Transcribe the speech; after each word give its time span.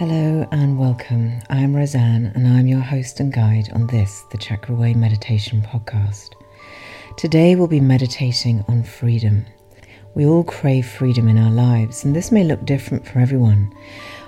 Hello 0.00 0.48
and 0.50 0.78
welcome. 0.78 1.40
I'm 1.50 1.76
Rosanne 1.76 2.32
and 2.34 2.48
I'm 2.48 2.66
your 2.66 2.80
host 2.80 3.20
and 3.20 3.30
guide 3.30 3.68
on 3.74 3.86
this, 3.88 4.24
the 4.30 4.38
Chakra 4.38 4.74
Way 4.74 4.94
Meditation 4.94 5.60
Podcast. 5.60 6.30
Today 7.18 7.54
we'll 7.54 7.66
be 7.66 7.80
meditating 7.80 8.64
on 8.66 8.82
freedom. 8.82 9.44
We 10.14 10.24
all 10.24 10.42
crave 10.42 10.88
freedom 10.88 11.28
in 11.28 11.36
our 11.36 11.50
lives, 11.50 12.02
and 12.02 12.16
this 12.16 12.32
may 12.32 12.44
look 12.44 12.64
different 12.64 13.06
for 13.06 13.18
everyone. 13.18 13.76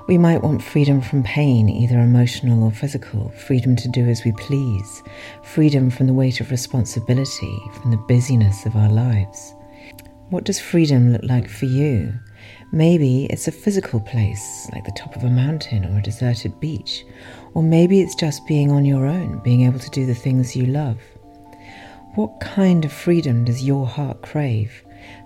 We 0.08 0.18
might 0.18 0.43
want 0.43 0.62
freedom 0.62 1.00
from 1.00 1.22
pain, 1.22 1.70
either 1.70 2.00
emotional 2.00 2.64
or 2.64 2.70
physical, 2.70 3.30
freedom 3.30 3.75
to 3.76 3.89
do 3.89 4.04
as 4.04 4.26
we 4.26 4.32
please, 4.32 5.02
freedom 5.43 5.89
from 5.89 6.07
the 6.07 6.12
weight 6.12 6.43
of 6.43 6.50
responsibility, 6.50 7.58
from 7.80 7.93
the 7.93 8.04
busyness 8.08 8.66
of 8.66 8.76
our 8.76 8.90
lives. 8.90 9.54
What 10.29 10.44
does 10.44 10.61
freedom 10.61 11.12
look 11.12 11.22
like 11.22 11.48
for 11.48 11.64
you? 11.64 12.12
Maybe 12.75 13.26
it's 13.26 13.49
a 13.49 13.53
physical 13.53 14.00
place, 14.00 14.67
like 14.72 14.86
the 14.86 14.93
top 14.93 15.14
of 15.14 15.25
a 15.25 15.29
mountain 15.29 15.85
or 15.85 15.99
a 15.99 16.03
deserted 16.03 16.58
beach. 16.58 17.04
Or 17.53 17.63
maybe 17.63 18.00
it's 18.00 18.14
just 18.14 18.46
being 18.46 18.71
on 18.71 18.86
your 18.86 19.04
own, 19.04 19.40
being 19.40 19.67
able 19.67 19.79
to 19.79 19.90
do 19.90 20.07
the 20.07 20.14
things 20.14 20.57
you 20.57 20.64
love. 20.64 20.96
What 22.14 22.40
kind 22.40 22.82
of 22.86 22.90
freedom 22.90 23.44
does 23.44 23.63
your 23.63 23.86
heart 23.86 24.22
crave? 24.22 24.72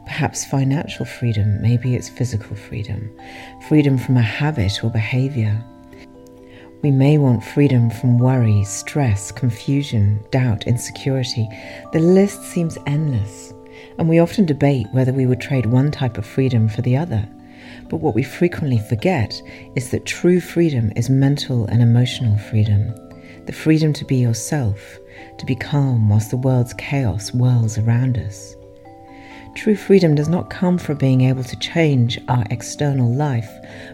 Perhaps 0.06 0.46
financial 0.46 1.04
freedom, 1.04 1.62
maybe 1.62 1.95
it's 1.95 2.09
physical 2.09 2.56
freedom, 2.56 3.16
freedom 3.68 3.96
from 3.96 4.16
a 4.16 4.23
habit 4.23 4.82
or 4.82 4.90
behavior. 4.90 5.62
We 6.82 6.90
may 6.90 7.16
want 7.16 7.45
freedom 7.45 7.90
from 7.90 8.18
worry, 8.18 8.65
stress, 8.65 9.30
confusion, 9.30 10.18
doubt, 10.32 10.66
insecurity. 10.66 11.48
The 11.92 12.01
list 12.01 12.42
seems 12.42 12.76
endless, 12.87 13.54
and 13.98 14.09
we 14.09 14.18
often 14.18 14.46
debate 14.46 14.88
whether 14.90 15.13
we 15.13 15.26
would 15.26 15.40
trade 15.40 15.66
one 15.66 15.92
type 15.92 16.18
of 16.18 16.26
freedom 16.26 16.68
for 16.68 16.82
the 16.82 16.96
other. 16.96 17.29
But 17.88 17.98
what 17.98 18.15
we 18.15 18.23
frequently 18.23 18.79
forget 18.79 19.40
is 19.74 19.90
that 19.90 20.06
true 20.06 20.40
freedom 20.40 20.92
is 20.96 21.09
mental 21.09 21.66
and 21.66 21.82
emotional 21.82 22.37
freedom. 22.38 22.95
The 23.46 23.52
freedom 23.52 23.92
to 23.92 24.04
be 24.04 24.16
yourself, 24.16 24.98
to 25.38 25.46
be 25.46 25.54
calm 25.54 26.09
whilst 26.09 26.30
the 26.30 26.37
world's 26.37 26.74
chaos 26.74 27.30
whirls 27.30 27.79
around 27.79 28.18
us. 28.18 28.57
True 29.54 29.76
freedom 29.76 30.14
does 30.14 30.29
not 30.29 30.51
come 30.51 30.76
from 30.76 30.98
being 30.98 31.23
able 31.23 31.45
to 31.45 31.59
change 31.59 32.18
our 32.29 32.45
external 32.51 33.14
life, 33.14 33.51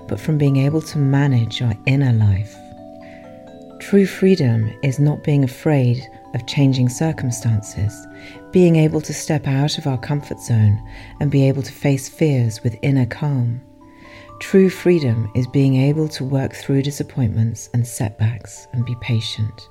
but 0.08 0.18
from 0.18 0.36
being 0.36 0.56
able 0.56 0.82
to 0.82 0.98
manage 0.98 1.62
our 1.62 1.74
inner 1.86 2.12
life. 2.12 2.56
True 3.78 4.06
freedom 4.06 4.72
is 4.82 4.98
not 4.98 5.22
being 5.22 5.44
afraid 5.44 6.02
of 6.34 6.46
changing 6.46 6.88
circumstances, 6.88 8.06
being 8.50 8.76
able 8.76 9.00
to 9.02 9.12
step 9.12 9.46
out 9.46 9.76
of 9.76 9.86
our 9.86 9.98
comfort 9.98 10.40
zone 10.40 10.82
and 11.20 11.30
be 11.30 11.46
able 11.46 11.62
to 11.62 11.72
face 11.72 12.08
fears 12.08 12.62
with 12.62 12.78
inner 12.82 13.06
calm. 13.06 13.60
True 14.42 14.68
freedom 14.68 15.30
is 15.36 15.46
being 15.46 15.76
able 15.76 16.08
to 16.08 16.24
work 16.24 16.52
through 16.52 16.82
disappointments 16.82 17.70
and 17.72 17.86
setbacks 17.86 18.66
and 18.72 18.84
be 18.84 18.96
patient. 18.96 19.68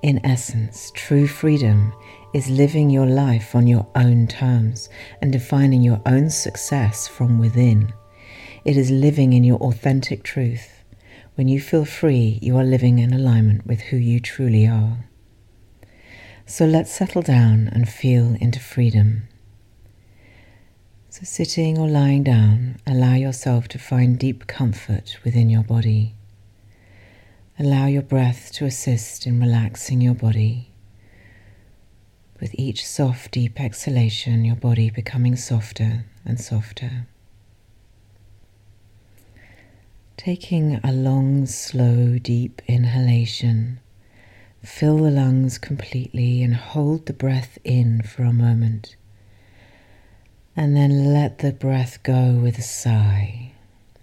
In 0.00 0.24
essence, 0.24 0.92
true 0.94 1.26
freedom 1.26 1.92
is 2.32 2.48
living 2.48 2.88
your 2.88 3.04
life 3.04 3.52
on 3.56 3.66
your 3.66 3.84
own 3.96 4.28
terms 4.28 4.88
and 5.20 5.32
defining 5.32 5.82
your 5.82 6.00
own 6.06 6.30
success 6.30 7.08
from 7.08 7.40
within. 7.40 7.92
It 8.64 8.76
is 8.76 8.92
living 8.92 9.32
in 9.32 9.42
your 9.42 9.58
authentic 9.58 10.22
truth. 10.22 10.84
When 11.34 11.48
you 11.48 11.60
feel 11.60 11.84
free, 11.84 12.38
you 12.40 12.56
are 12.56 12.64
living 12.64 13.00
in 13.00 13.12
alignment 13.12 13.66
with 13.66 13.80
who 13.80 13.96
you 13.96 14.20
truly 14.20 14.68
are. 14.68 15.04
So 16.46 16.64
let's 16.64 16.92
settle 16.92 17.22
down 17.22 17.68
and 17.72 17.88
feel 17.88 18.36
into 18.40 18.60
freedom. 18.60 19.24
So, 21.14 21.20
sitting 21.22 21.78
or 21.78 21.86
lying 21.86 22.24
down, 22.24 22.78
allow 22.88 23.14
yourself 23.14 23.68
to 23.68 23.78
find 23.78 24.18
deep 24.18 24.48
comfort 24.48 25.16
within 25.22 25.48
your 25.48 25.62
body. 25.62 26.16
Allow 27.56 27.86
your 27.86 28.02
breath 28.02 28.50
to 28.54 28.64
assist 28.64 29.24
in 29.24 29.38
relaxing 29.38 30.00
your 30.00 30.14
body. 30.14 30.72
With 32.40 32.52
each 32.58 32.84
soft, 32.84 33.30
deep 33.30 33.60
exhalation, 33.60 34.44
your 34.44 34.56
body 34.56 34.90
becoming 34.90 35.36
softer 35.36 36.04
and 36.24 36.40
softer. 36.40 37.06
Taking 40.16 40.80
a 40.82 40.90
long, 40.90 41.46
slow, 41.46 42.18
deep 42.18 42.60
inhalation, 42.66 43.78
fill 44.64 44.96
the 44.98 45.12
lungs 45.12 45.58
completely 45.58 46.42
and 46.42 46.56
hold 46.56 47.06
the 47.06 47.12
breath 47.12 47.56
in 47.62 48.02
for 48.02 48.24
a 48.24 48.32
moment. 48.32 48.96
And 50.56 50.76
then 50.76 51.12
let 51.12 51.38
the 51.38 51.52
breath 51.52 52.02
go 52.02 52.32
with 52.34 52.58
a 52.58 52.62
sigh. 52.62 53.52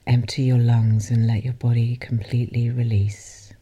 Empty 0.06 0.44
your 0.44 0.58
lungs 0.58 1.10
and 1.10 1.26
let 1.26 1.46
your 1.46 1.54
body 1.54 1.96
completely 1.96 2.70
release. 2.70 3.54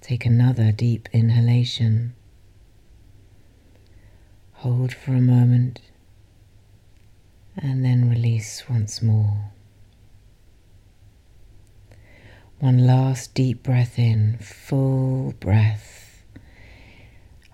Take 0.00 0.24
another 0.24 0.72
deep 0.72 1.08
inhalation. 1.12 2.14
Hold 4.54 4.94
for 4.94 5.12
a 5.12 5.20
moment 5.20 5.80
and 7.56 7.84
then 7.84 8.08
release 8.08 8.68
once 8.68 9.02
more. 9.02 9.50
One 12.58 12.86
last 12.86 13.34
deep 13.34 13.62
breath 13.62 13.98
in, 13.98 14.38
full 14.38 15.34
breath. 15.40 15.95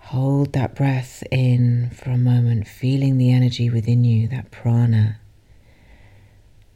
Hold 0.07 0.53
that 0.53 0.75
breath 0.75 1.23
in 1.31 1.89
for 1.89 2.11
a 2.11 2.17
moment, 2.17 2.67
feeling 2.67 3.17
the 3.17 3.31
energy 3.31 3.69
within 3.69 4.03
you, 4.03 4.27
that 4.27 4.51
prana, 4.51 5.19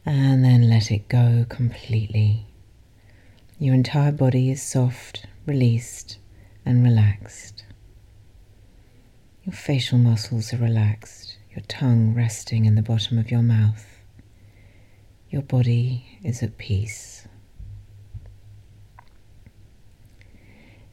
and 0.04 0.44
then 0.44 0.68
let 0.68 0.90
it 0.90 1.08
go 1.08 1.44
completely. 1.48 2.46
Your 3.60 3.74
entire 3.74 4.12
body 4.12 4.50
is 4.50 4.62
soft, 4.62 5.26
released, 5.46 6.18
and 6.64 6.82
relaxed. 6.82 7.64
Your 9.44 9.52
facial 9.52 9.98
muscles 9.98 10.52
are 10.52 10.58
relaxed, 10.58 11.36
your 11.54 11.62
tongue 11.68 12.14
resting 12.14 12.64
in 12.64 12.74
the 12.74 12.82
bottom 12.82 13.18
of 13.18 13.30
your 13.30 13.42
mouth. 13.42 13.86
Your 15.30 15.42
body 15.42 16.18
is 16.24 16.42
at 16.42 16.58
peace. 16.58 17.17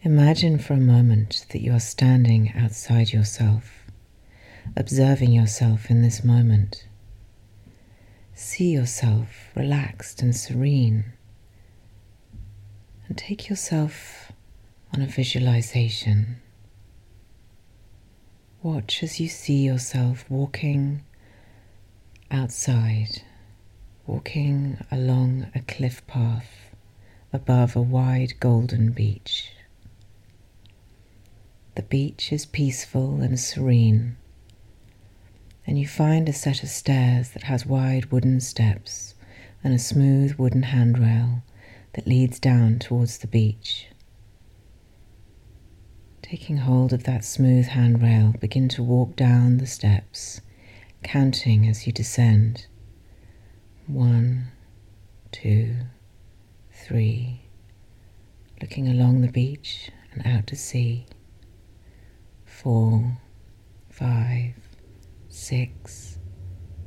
Imagine 0.06 0.60
for 0.60 0.76
a 0.76 0.78
moment 0.78 1.48
that 1.50 1.64
you 1.64 1.74
are 1.74 1.80
standing 1.80 2.54
outside 2.56 3.12
yourself, 3.12 3.88
observing 4.76 5.32
yourself 5.32 5.90
in 5.90 6.04
this 6.04 6.24
moment. 6.24 6.86
See 8.36 8.72
yourself 8.72 9.50
relaxed 9.56 10.22
and 10.22 10.36
serene, 10.36 11.06
and 13.08 13.18
take 13.18 13.50
yourself 13.50 14.32
on 14.94 15.02
a 15.02 15.08
visualization. 15.08 16.36
Watch 18.62 19.02
as 19.02 19.20
you 19.20 19.28
see 19.28 19.66
yourself 19.66 20.24
walking 20.30 21.02
outside, 22.30 23.24
walking 24.06 24.78
along 24.92 25.48
a 25.56 25.62
cliff 25.62 26.06
path 26.06 26.70
above 27.34 27.76
a 27.76 27.82
wide 27.82 28.40
golden 28.40 28.92
beach. 28.92 29.55
The 31.76 31.84
beach 31.84 32.32
is 32.32 32.46
peaceful 32.46 33.20
and 33.22 33.38
serene, 33.38 34.16
and 35.68 35.78
you 35.78 35.86
find 35.86 36.30
a 36.30 36.34
set 36.34 36.64
of 36.64 36.70
stairs 36.70 37.32
that 37.32 37.44
has 37.44 37.66
wide 37.66 38.14
wooden 38.14 38.40
steps 38.40 39.14
and 39.62 39.74
a 39.74 39.80
smooth 39.80 40.36
wooden 40.36 40.64
handrail 40.64 41.44
that 41.92 42.08
leads 42.08 42.40
down 42.40 42.80
towards 42.80 43.18
the 43.18 43.28
beach. 43.28 43.88
Taking 46.22 46.58
hold 46.58 46.94
of 46.94 47.04
that 47.04 47.26
smooth 47.26 47.66
handrail, 47.66 48.34
begin 48.40 48.70
to 48.70 48.82
walk 48.82 49.18
down 49.18 49.58
the 49.58 49.68
steps, 49.68 50.40
counting 51.04 51.68
as 51.68 51.86
you 51.86 51.92
descend. 51.92 52.68
One, 53.86 54.48
two, 55.34 55.76
three, 56.72 57.42
looking 58.62 58.88
along 58.88 59.20
the 59.20 59.32
beach 59.32 59.92
and 60.14 60.26
out 60.26 60.48
to 60.48 60.56
sea 60.56 61.06
four, 62.66 63.20
five, 63.92 64.56
six, 65.30 66.18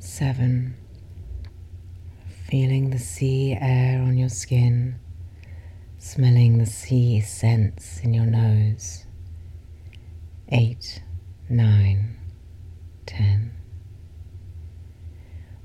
seven. 0.01 0.77
Feeling 2.51 2.91
the 2.91 2.99
sea 2.99 3.57
air 3.61 4.03
on 4.03 4.19
your 4.19 4.29
skin, 4.29 4.99
smelling 5.99 6.59
the 6.59 6.67
sea 6.67 7.21
scents 7.21 8.01
in 8.01 8.13
your 8.13 8.27
nose. 8.27 9.07
Eight, 10.49 11.01
nine, 11.49 12.19
ten. 13.07 13.53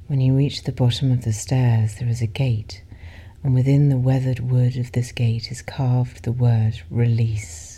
When 0.06 0.22
you 0.22 0.36
reach 0.36 0.66
the 0.66 0.72
bottom 0.72 1.12
of 1.12 1.24
the 1.24 1.34
stairs, 1.34 1.96
there 1.96 2.08
is 2.08 2.22
a 2.22 2.28
gate, 2.28 2.84
and 3.44 3.56
within 3.56 3.90
the 3.90 3.98
weathered 3.98 4.42
wood 4.42 4.78
of 4.78 4.92
this 4.92 5.12
gate 5.12 5.52
is 5.52 5.64
carved 5.64 6.24
the 6.24 6.32
word 6.32 6.84
release. 6.92 7.73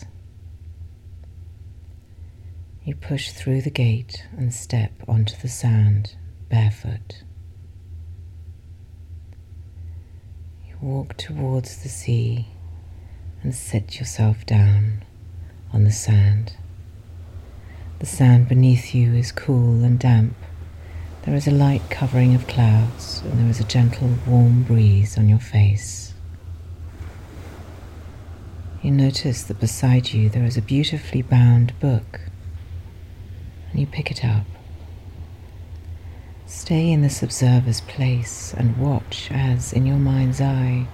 You 2.86 2.94
push 2.94 3.32
through 3.32 3.64
the 3.64 3.72
gate 3.72 4.28
and 4.38 4.54
step 4.54 4.92
onto 5.08 5.36
the 5.36 5.48
sand 5.48 6.16
barefoot. 6.50 7.24
You 10.68 10.78
walk 10.80 11.18
towards 11.18 11.82
the 11.82 11.90
sea 11.90 12.46
and 13.42 13.56
sit 13.56 13.98
yourself 13.98 14.46
down 14.46 15.04
on 15.74 15.84
the 15.84 15.92
sand. 15.92 16.58
The 17.98 18.06
sand 18.06 18.48
beneath 18.48 18.94
you 18.94 19.16
is 19.16 19.32
cool 19.32 19.84
and 19.84 19.98
damp. 19.98 20.36
There 21.24 21.34
is 21.34 21.48
a 21.48 21.52
light 21.52 21.90
covering 21.90 22.36
of 22.36 22.46
clouds, 22.46 23.24
and 23.26 23.40
there 23.40 23.50
is 23.50 23.60
a 23.60 23.64
gentle, 23.64 24.14
warm 24.28 24.62
breeze 24.62 25.18
on 25.18 25.28
your 25.28 25.40
face. 25.40 26.14
You 28.84 28.92
notice 28.92 29.42
that 29.42 29.60
beside 29.60 30.14
you 30.14 30.30
there 30.30 30.46
is 30.46 30.56
a 30.56 30.62
beautifully 30.62 31.24
bound 31.24 31.74
book, 31.80 32.20
and 33.76 33.82
you 33.82 33.88
pick 33.88 34.10
it 34.10 34.24
up. 34.24 34.46
Stay 36.46 36.94
in 36.94 37.02
this 37.02 37.22
observer's 37.22 37.82
place 37.82 38.54
and 38.58 38.78
watch 38.78 39.28
as, 39.32 39.74
in 39.74 39.86
your 39.86 39.98
mind's 39.98 40.40
eye, 40.40 40.88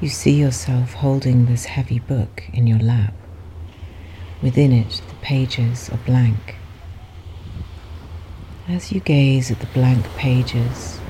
you 0.00 0.08
see 0.08 0.38
yourself 0.38 0.92
holding 0.92 1.46
this 1.46 1.64
heavy 1.64 1.98
book 1.98 2.44
in 2.52 2.68
your 2.68 2.78
lap. 2.78 3.14
Within 4.40 4.70
it, 4.70 5.02
the 5.08 5.16
pages 5.16 5.90
are 5.90 5.98
blank. 6.06 6.54
As 8.68 8.92
you 8.92 9.00
gaze 9.00 9.50
at 9.50 9.58
the 9.58 9.66
blank 9.66 10.06
pages, 10.14 11.00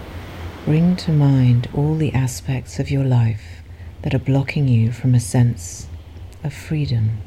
bring 0.65 0.97
to 0.97 1.13
mind 1.13 1.69
all 1.75 1.97
the 1.97 2.15
aspects 2.15 2.79
of 2.79 2.91
your 2.91 3.05
life 3.05 3.63
that 4.01 4.15
are 4.15 4.19
blocking 4.19 4.69
you 4.69 4.91
from 4.91 5.15
a 5.15 5.21
sense 5.21 5.87
of 6.43 6.55
freedom. 6.55 7.19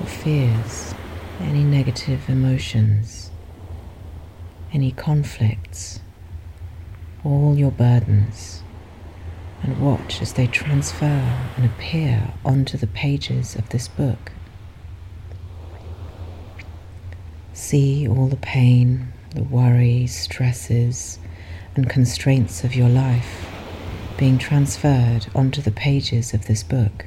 Your 0.00 0.08
fears, 0.08 0.94
any 1.40 1.64
negative 1.64 2.28
emotions, 2.28 3.30
any 4.72 4.92
conflicts, 4.92 6.00
all 7.24 7.56
your 7.56 7.70
burdens 7.70 8.62
and 9.62 9.80
watch 9.80 10.22
as 10.22 10.32
they 10.34 10.46
transfer 10.46 11.04
and 11.56 11.64
appear 11.64 12.32
onto 12.44 12.76
the 12.78 12.86
pages 12.86 13.54
of 13.56 13.68
this 13.70 13.88
book. 13.88 14.32
See 17.52 18.08
all 18.08 18.26
the 18.26 18.36
pain, 18.36 19.12
the 19.34 19.42
worry, 19.42 20.06
stresses, 20.06 21.18
and 21.76 21.88
constraints 21.88 22.64
of 22.64 22.74
your 22.74 22.88
life 22.88 23.46
being 24.16 24.38
transferred 24.38 25.26
onto 25.34 25.62
the 25.62 25.70
pages 25.70 26.34
of 26.34 26.46
this 26.46 26.62
book. 26.62 27.06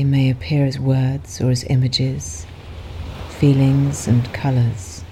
They 0.00 0.04
may 0.04 0.30
appear 0.30 0.64
as 0.64 0.78
words 0.78 1.42
or 1.42 1.50
as 1.50 1.62
images, 1.64 2.46
feelings 3.28 4.08
and 4.08 4.24
colours. 4.32 5.04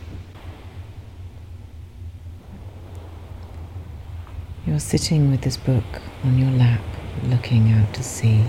You're 4.67 4.81
sitting 4.81 5.31
with 5.31 5.43
this 5.43 5.58
book 5.58 5.85
on 6.25 6.38
your 6.38 6.50
lap, 6.50 6.81
looking 7.23 7.70
out 7.70 7.93
to 7.96 8.02
sea. 8.02 8.43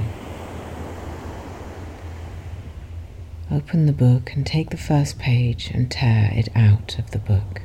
Open 3.51 3.85
the 3.85 3.91
book 3.91 4.31
and 4.33 4.45
take 4.45 4.69
the 4.69 4.77
first 4.77 5.19
page 5.19 5.69
and 5.73 5.91
tear 5.91 6.31
it 6.33 6.47
out 6.55 6.97
of 6.97 7.11
the 7.11 7.19
book. 7.19 7.63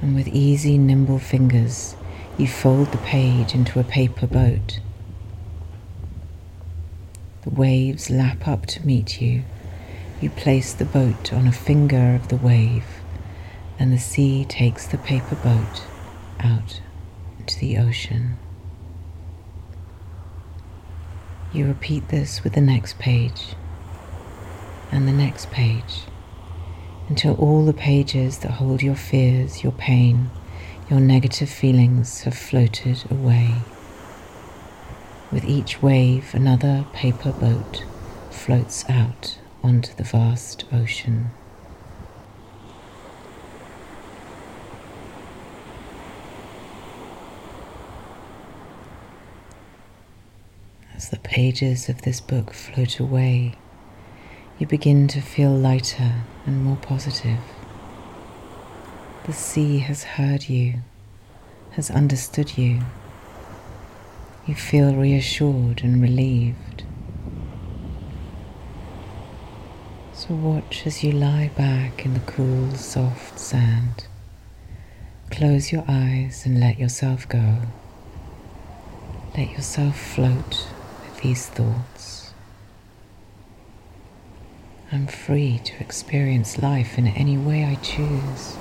And 0.00 0.14
with 0.14 0.28
easy, 0.28 0.78
nimble 0.78 1.18
fingers, 1.18 1.96
you 2.38 2.46
fold 2.46 2.92
the 2.92 2.98
page 2.98 3.52
into 3.52 3.80
a 3.80 3.84
paper 3.84 4.28
boat. 4.28 4.78
The 7.44 7.50
waves 7.50 8.08
lap 8.08 8.48
up 8.48 8.64
to 8.66 8.86
meet 8.86 9.20
you. 9.20 9.44
You 10.20 10.30
place 10.30 10.72
the 10.72 10.86
boat 10.86 11.30
on 11.30 11.46
a 11.46 11.52
finger 11.52 12.14
of 12.14 12.28
the 12.28 12.36
wave, 12.36 12.86
and 13.78 13.92
the 13.92 13.98
sea 13.98 14.46
takes 14.46 14.86
the 14.86 14.96
paper 14.96 15.34
boat 15.34 15.84
out 16.40 16.80
into 17.38 17.58
the 17.58 17.76
ocean. 17.76 18.38
You 21.52 21.66
repeat 21.66 22.08
this 22.08 22.42
with 22.42 22.54
the 22.54 22.62
next 22.62 22.98
page 22.98 23.54
and 24.90 25.06
the 25.06 25.12
next 25.12 25.50
page 25.50 26.04
until 27.10 27.34
all 27.34 27.66
the 27.66 27.74
pages 27.74 28.38
that 28.38 28.52
hold 28.52 28.82
your 28.82 28.96
fears, 28.96 29.62
your 29.62 29.72
pain, 29.72 30.30
your 30.88 31.00
negative 31.00 31.50
feelings 31.50 32.22
have 32.22 32.34
floated 32.34 33.04
away. 33.10 33.54
With 35.34 35.46
each 35.46 35.82
wave, 35.82 36.32
another 36.32 36.86
paper 36.92 37.32
boat 37.32 37.84
floats 38.30 38.88
out 38.88 39.36
onto 39.64 39.92
the 39.92 40.04
vast 40.04 40.64
ocean. 40.72 41.32
As 50.94 51.08
the 51.08 51.18
pages 51.18 51.88
of 51.88 52.02
this 52.02 52.20
book 52.20 52.52
float 52.52 53.00
away, 53.00 53.56
you 54.60 54.68
begin 54.68 55.08
to 55.08 55.20
feel 55.20 55.50
lighter 55.50 56.12
and 56.46 56.62
more 56.62 56.76
positive. 56.76 57.40
The 59.24 59.32
sea 59.32 59.80
has 59.80 60.04
heard 60.04 60.48
you, 60.48 60.74
has 61.72 61.90
understood 61.90 62.56
you. 62.56 62.82
You 64.46 64.54
feel 64.54 64.94
reassured 64.94 65.82
and 65.82 66.02
relieved. 66.02 66.84
So 70.12 70.34
watch 70.34 70.86
as 70.86 71.02
you 71.02 71.12
lie 71.12 71.50
back 71.56 72.04
in 72.04 72.12
the 72.12 72.20
cool, 72.20 72.72
soft 72.74 73.38
sand. 73.38 74.06
Close 75.30 75.72
your 75.72 75.84
eyes 75.88 76.44
and 76.44 76.60
let 76.60 76.78
yourself 76.78 77.26
go. 77.26 77.60
Let 79.34 79.50
yourself 79.50 79.98
float 79.98 80.68
with 81.02 81.22
these 81.22 81.46
thoughts. 81.46 82.34
I'm 84.92 85.06
free 85.06 85.58
to 85.64 85.80
experience 85.80 86.58
life 86.58 86.98
in 86.98 87.06
any 87.08 87.38
way 87.38 87.64
I 87.64 87.76
choose. 87.76 88.56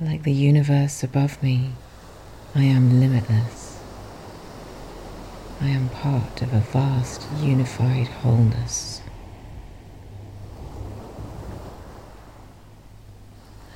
Like 0.00 0.22
the 0.22 0.32
universe 0.32 1.04
above 1.04 1.42
me, 1.42 1.72
I 2.56 2.62
am 2.62 3.00
limitless. 3.00 3.80
I 5.60 5.66
am 5.66 5.88
part 5.88 6.40
of 6.40 6.54
a 6.54 6.60
vast 6.60 7.26
unified 7.40 8.06
wholeness. 8.06 9.02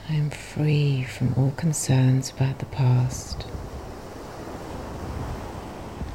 I 0.08 0.14
am 0.14 0.30
free 0.30 1.02
from 1.02 1.34
all 1.34 1.50
concerns 1.56 2.30
about 2.30 2.60
the 2.60 2.66
past. 2.66 3.46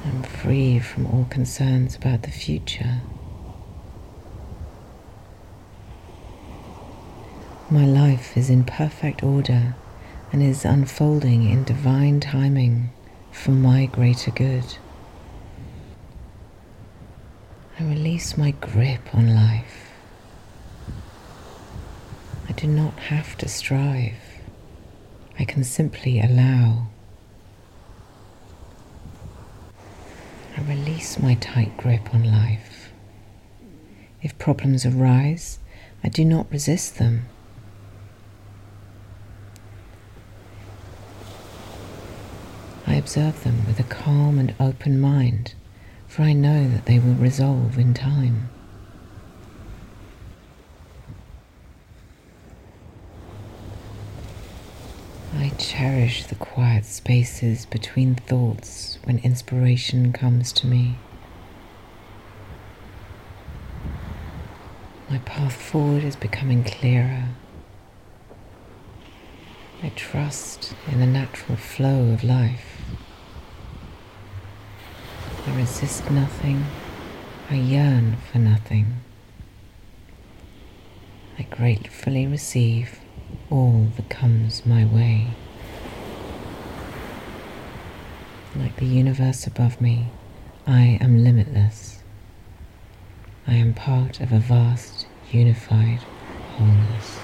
I'm 0.05 0.23
free 0.23 0.79
from 0.79 1.05
all 1.07 1.27
concerns 1.29 1.97
about 1.97 2.21
the 2.21 2.31
future. 2.31 3.01
My 7.69 7.85
life 7.85 8.37
is 8.37 8.49
in 8.49 8.63
perfect 8.63 9.21
order 9.21 9.75
and 10.33 10.41
is 10.41 10.65
unfolding 10.65 11.47
in 11.47 11.63
divine 11.63 12.19
timing 12.19 12.89
for 13.31 13.51
my 13.51 13.85
greater 13.85 14.31
good. 14.31 14.65
I 17.79 17.83
release 17.83 18.35
my 18.35 18.51
grip 18.51 19.13
on 19.13 19.35
life. 19.35 19.91
I 22.49 22.51
do 22.53 22.65
not 22.65 22.97
have 22.99 23.37
to 23.37 23.47
strive. 23.47 24.15
I 25.37 25.45
can 25.45 25.63
simply 25.63 26.19
allow. 26.19 26.87
I 30.57 30.61
release 30.61 31.19
my 31.19 31.35
tight 31.35 31.77
grip 31.77 32.11
on 32.13 32.23
life. 32.23 32.91
If 34.23 34.37
problems 34.39 34.83
arise, 34.83 35.59
I 36.03 36.09
do 36.09 36.25
not 36.25 36.51
resist 36.51 36.97
them. 36.97 37.27
Observe 43.03 43.43
them 43.43 43.65
with 43.67 43.81
a 43.81 43.83
calm 43.83 44.39
and 44.39 44.55
open 44.61 44.97
mind, 44.97 45.53
for 46.07 46.21
I 46.21 46.31
know 46.31 46.69
that 46.69 46.85
they 46.85 46.99
will 46.99 47.15
resolve 47.15 47.77
in 47.77 47.93
time. 47.93 48.49
I 55.35 55.49
cherish 55.57 56.27
the 56.27 56.35
quiet 56.35 56.85
spaces 56.85 57.65
between 57.65 58.15
thoughts 58.15 58.99
when 59.03 59.17
inspiration 59.17 60.13
comes 60.13 60.53
to 60.53 60.67
me. 60.67 60.95
My 65.09 65.17
path 65.25 65.51
forward 65.51 66.05
is 66.05 66.15
becoming 66.15 66.63
clearer. 66.63 67.25
I 69.83 69.89
trust 69.89 70.73
in 70.89 71.01
the 71.01 71.05
natural 71.05 71.57
flow 71.57 72.13
of 72.13 72.23
life. 72.23 72.72
I 75.53 75.55
resist 75.57 76.09
nothing. 76.09 76.65
I 77.47 77.53
yearn 77.53 78.17
for 78.31 78.39
nothing. 78.39 79.01
I 81.37 81.43
gratefully 81.43 82.25
receive 82.25 82.99
all 83.51 83.89
that 83.95 84.09
comes 84.09 84.65
my 84.65 84.83
way. 84.83 85.27
Like 88.55 88.77
the 88.77 88.87
universe 88.87 89.45
above 89.45 89.79
me, 89.79 90.07
I 90.65 90.97
am 90.99 91.23
limitless. 91.23 92.01
I 93.45 93.53
am 93.53 93.75
part 93.75 94.21
of 94.21 94.31
a 94.31 94.39
vast, 94.39 95.05
unified 95.31 95.99
wholeness. 96.57 97.19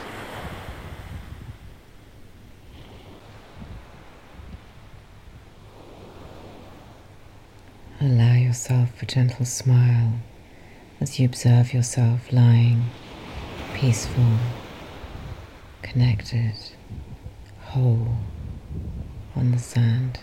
Allow 8.09 8.33
yourself 8.33 9.03
a 9.03 9.05
gentle 9.05 9.45
smile 9.45 10.13
as 10.99 11.19
you 11.19 11.27
observe 11.27 11.75
yourself 11.75 12.33
lying 12.33 12.85
peaceful, 13.75 14.39
connected, 15.83 16.55
whole 17.65 18.17
on 19.35 19.51
the 19.51 19.59
sand. 19.59 20.21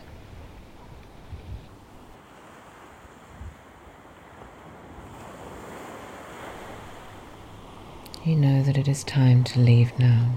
You 8.24 8.34
know 8.34 8.64
that 8.64 8.76
it 8.76 8.88
is 8.88 9.04
time 9.04 9.44
to 9.44 9.60
leave 9.60 9.96
now. 9.96 10.32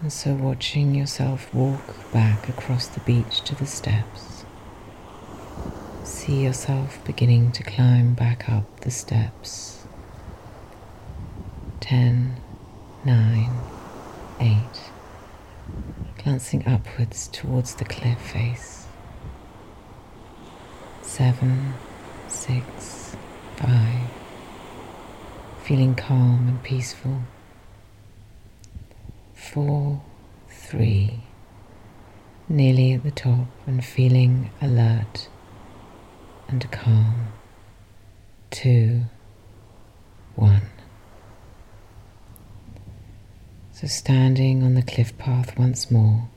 And 0.00 0.10
so, 0.10 0.32
watching 0.32 0.94
yourself 0.94 1.52
walk 1.52 2.10
back 2.10 2.48
across 2.48 2.86
the 2.86 3.00
beach 3.00 3.42
to 3.42 3.54
the 3.54 3.66
steps, 3.66 4.37
see 6.08 6.42
yourself 6.44 7.04
beginning 7.04 7.52
to 7.52 7.62
climb 7.62 8.14
back 8.14 8.48
up 8.48 8.80
the 8.80 8.90
steps. 8.90 9.86
Ten, 11.80 12.36
nine, 13.04 13.52
eight, 14.40 14.90
glancing 16.22 16.66
upwards 16.66 17.28
towards 17.28 17.74
the 17.74 17.84
cliff 17.84 18.18
face. 18.18 18.86
Seven, 21.02 21.74
six, 22.28 23.14
five 23.56 24.10
feeling 25.62 25.94
calm 25.94 26.48
and 26.48 26.62
peaceful. 26.62 27.20
Four, 29.34 30.00
three, 30.48 31.20
nearly 32.48 32.94
at 32.94 33.02
the 33.02 33.10
top 33.10 33.48
and 33.66 33.84
feeling 33.84 34.50
alert 34.62 35.28
and 36.48 36.70
calm. 36.70 37.28
Two, 38.50 39.02
one. 40.34 40.62
So, 43.72 43.86
standing 43.86 44.62
on 44.62 44.74
the 44.74 44.82
cliff 44.82 45.16
path 45.18 45.56
once 45.58 45.90
more, 45.90 46.28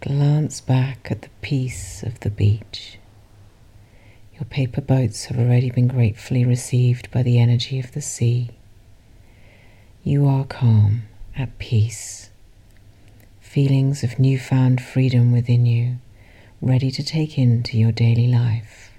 glance 0.00 0.60
back 0.60 1.08
at 1.10 1.22
the 1.22 1.28
peace 1.40 2.02
of 2.02 2.20
the 2.20 2.30
beach. 2.30 2.98
Your 4.34 4.44
paper 4.46 4.80
boats 4.80 5.26
have 5.26 5.38
already 5.38 5.70
been 5.70 5.86
gratefully 5.86 6.44
received 6.44 7.10
by 7.10 7.22
the 7.22 7.38
energy 7.38 7.78
of 7.78 7.92
the 7.92 8.00
sea. 8.00 8.50
You 10.02 10.26
are 10.26 10.44
calm, 10.44 11.02
at 11.36 11.58
peace, 11.58 12.30
feelings 13.40 14.02
of 14.02 14.18
newfound 14.18 14.80
freedom 14.80 15.30
within 15.30 15.66
you, 15.66 15.98
ready 16.62 16.90
to 16.90 17.02
take 17.02 17.38
into 17.38 17.78
your 17.78 17.92
daily 17.92 18.26
life. 18.26 18.92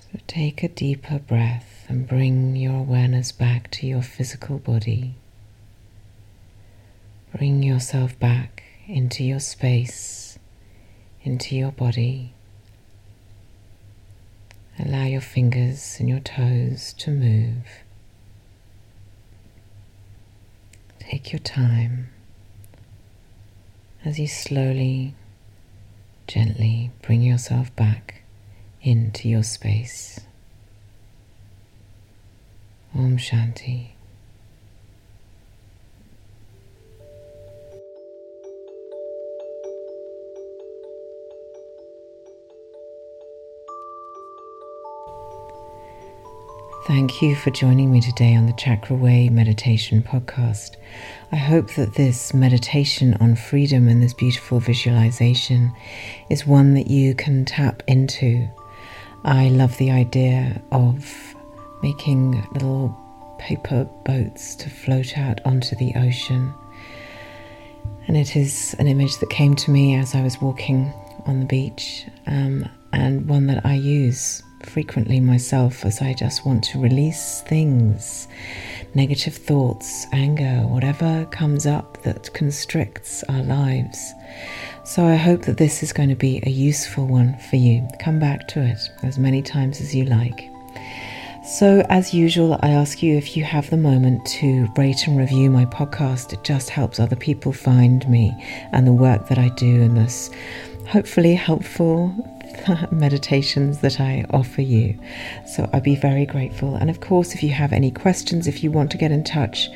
So 0.00 0.18
take 0.26 0.62
a 0.64 0.68
deeper 0.68 1.20
breath 1.20 1.84
and 1.88 2.08
bring 2.08 2.56
your 2.56 2.74
awareness 2.80 3.30
back 3.30 3.70
to 3.72 3.86
your 3.86 4.02
physical 4.02 4.58
body. 4.58 5.14
Bring 7.36 7.62
yourself 7.62 8.18
back 8.18 8.64
into 8.88 9.22
your 9.22 9.38
space, 9.38 10.36
into 11.22 11.54
your 11.54 11.70
body. 11.70 12.32
Allow 14.80 15.04
your 15.04 15.20
fingers 15.20 15.96
and 16.00 16.08
your 16.08 16.20
toes 16.20 16.92
to 16.94 17.10
move. 17.12 17.66
Take 21.10 21.32
your 21.32 21.40
time 21.40 22.10
as 24.04 24.20
you 24.20 24.28
slowly, 24.28 25.16
gently 26.28 26.92
bring 27.02 27.20
yourself 27.20 27.74
back 27.74 28.22
into 28.80 29.28
your 29.28 29.42
space. 29.42 30.20
Om 32.94 33.16
Shanti. 33.16 33.88
Thank 46.90 47.22
you 47.22 47.36
for 47.36 47.50
joining 47.50 47.92
me 47.92 48.00
today 48.00 48.34
on 48.34 48.46
the 48.46 48.52
Chakra 48.54 48.96
Way 48.96 49.28
Meditation 49.28 50.02
Podcast. 50.02 50.74
I 51.30 51.36
hope 51.36 51.72
that 51.74 51.94
this 51.94 52.34
meditation 52.34 53.14
on 53.20 53.36
freedom 53.36 53.86
and 53.86 54.02
this 54.02 54.12
beautiful 54.12 54.58
visualization 54.58 55.72
is 56.30 56.48
one 56.48 56.74
that 56.74 56.88
you 56.88 57.14
can 57.14 57.44
tap 57.44 57.84
into. 57.86 58.48
I 59.24 59.50
love 59.50 59.78
the 59.78 59.92
idea 59.92 60.60
of 60.72 61.36
making 61.80 62.44
little 62.54 62.98
paper 63.38 63.88
boats 64.04 64.56
to 64.56 64.68
float 64.68 65.16
out 65.16 65.40
onto 65.44 65.76
the 65.76 65.92
ocean. 65.94 66.52
And 68.08 68.16
it 68.16 68.34
is 68.34 68.74
an 68.80 68.88
image 68.88 69.16
that 69.18 69.30
came 69.30 69.54
to 69.54 69.70
me 69.70 69.94
as 69.94 70.16
I 70.16 70.22
was 70.24 70.40
walking 70.40 70.92
on 71.24 71.38
the 71.38 71.46
beach 71.46 72.06
um, 72.26 72.68
and 72.92 73.28
one 73.28 73.46
that 73.46 73.64
I 73.64 73.74
use 73.74 74.42
frequently 74.62 75.20
myself 75.20 75.84
as 75.84 76.00
I 76.00 76.14
just 76.14 76.44
want 76.44 76.64
to 76.64 76.80
release 76.80 77.40
things, 77.42 78.28
negative 78.94 79.34
thoughts, 79.34 80.06
anger, 80.12 80.66
whatever 80.66 81.26
comes 81.30 81.66
up 81.66 82.02
that 82.02 82.32
constricts 82.34 83.22
our 83.24 83.42
lives. 83.42 84.12
So 84.84 85.04
I 85.04 85.16
hope 85.16 85.42
that 85.42 85.58
this 85.58 85.82
is 85.82 85.92
going 85.92 86.08
to 86.08 86.14
be 86.14 86.42
a 86.44 86.50
useful 86.50 87.06
one 87.06 87.36
for 87.50 87.56
you. 87.56 87.86
Come 88.00 88.18
back 88.18 88.48
to 88.48 88.62
it 88.62 88.78
as 89.02 89.18
many 89.18 89.42
times 89.42 89.80
as 89.80 89.94
you 89.94 90.04
like. 90.04 90.50
So, 91.44 91.84
as 91.88 92.14
usual, 92.14 92.58
I 92.62 92.70
ask 92.70 93.02
you 93.02 93.16
if 93.16 93.36
you 93.36 93.42
have 93.44 93.70
the 93.70 93.76
moment 93.76 94.24
to 94.26 94.68
rate 94.76 95.06
and 95.08 95.18
review 95.18 95.50
my 95.50 95.64
podcast. 95.64 96.32
It 96.32 96.44
just 96.44 96.70
helps 96.70 97.00
other 97.00 97.16
people 97.16 97.52
find 97.52 98.08
me 98.08 98.32
and 98.72 98.86
the 98.86 98.92
work 98.92 99.26
that 99.28 99.38
I 99.38 99.48
do 99.50 99.80
in 99.82 99.94
this 99.94 100.30
hopefully 100.90 101.34
helpful 101.36 102.12
meditations 102.90 103.80
that 103.80 104.00
I 104.00 104.24
offer 104.30 104.62
you. 104.62 104.98
So 105.46 105.68
I'd 105.72 105.82
be 105.82 105.96
very 105.96 106.26
grateful. 106.26 106.76
And 106.76 106.90
of 106.90 107.00
course, 107.00 107.34
if 107.34 107.42
you 107.42 107.50
have 107.50 107.72
any 107.72 107.90
questions, 107.90 108.46
if 108.46 108.62
you 108.62 108.70
want 108.70 108.90
to 108.92 108.98
get 108.98 109.12
in 109.12 109.24
touch, 109.24 109.68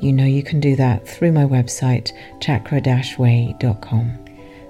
you 0.00 0.12
know 0.12 0.24
you 0.24 0.42
can 0.42 0.60
do 0.60 0.76
that 0.76 1.06
through 1.06 1.32
my 1.32 1.44
website, 1.44 2.12
chakra 2.40 2.80
way.com. 3.18 4.24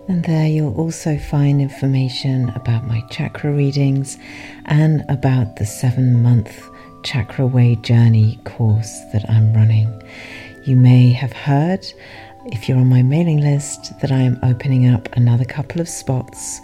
And 0.09 0.25
there 0.25 0.49
you'll 0.49 0.75
also 0.75 1.19
find 1.19 1.61
information 1.61 2.49
about 2.51 2.87
my 2.87 3.03
chakra 3.11 3.53
readings 3.53 4.17
and 4.65 5.05
about 5.11 5.57
the 5.57 5.67
seven 5.67 6.23
month 6.23 6.67
Chakra 7.03 7.47
Way 7.47 7.77
Journey 7.77 8.41
course 8.45 9.01
that 9.13 9.29
I'm 9.29 9.53
running. 9.55 10.03
You 10.65 10.77
may 10.77 11.11
have 11.13 11.33
heard, 11.33 11.87
if 12.47 12.69
you're 12.69 12.79
on 12.79 12.89
my 12.89 13.03
mailing 13.03 13.41
list, 13.41 13.99
that 14.01 14.11
I 14.11 14.21
am 14.21 14.39
opening 14.43 14.89
up 14.89 15.09
another 15.15 15.45
couple 15.45 15.81
of 15.81 15.89
spots 15.89 16.61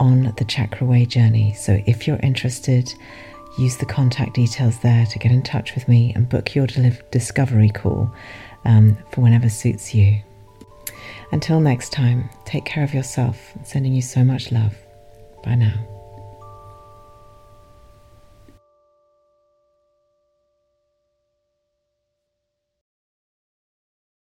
on 0.00 0.32
the 0.36 0.44
Chakra 0.44 0.86
Way 0.86 1.06
journey. 1.06 1.54
So 1.54 1.82
if 1.86 2.06
you're 2.06 2.20
interested, 2.22 2.92
use 3.58 3.76
the 3.76 3.86
contact 3.86 4.34
details 4.34 4.78
there 4.80 5.06
to 5.06 5.18
get 5.18 5.32
in 5.32 5.42
touch 5.42 5.74
with 5.74 5.88
me 5.88 6.12
and 6.14 6.28
book 6.28 6.54
your 6.54 6.66
discovery 6.66 7.70
call 7.70 8.12
um, 8.64 8.96
for 9.10 9.20
whenever 9.20 9.48
suits 9.48 9.94
you. 9.94 10.20
Until 11.32 11.60
next 11.60 11.92
time, 11.92 12.30
take 12.44 12.64
care 12.64 12.84
of 12.84 12.94
yourself. 12.94 13.52
sending 13.64 13.92
you 13.92 14.02
so 14.02 14.24
much 14.24 14.50
love. 14.52 14.74
Bye 15.44 15.56
now. 15.56 15.97